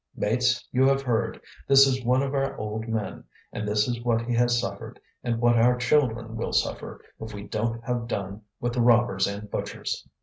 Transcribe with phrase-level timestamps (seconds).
[0.15, 4.23] "Mates, you have heard; this is one of our old men, and this is what
[4.23, 8.73] he has suffered, and what our children will suffer if we don't have done with
[8.73, 10.07] the robbers and butchers."